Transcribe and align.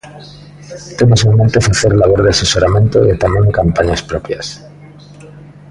Temos 0.97 1.19
en 1.27 1.31
mente 1.39 1.65
facer 1.69 1.91
labor 2.01 2.19
de 2.23 2.31
asesoramento 2.35 2.97
e 3.11 3.13
tamén 3.23 3.55
campañas 3.59 4.01
propias. 4.09 4.45